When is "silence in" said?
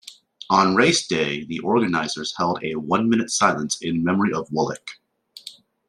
3.29-4.03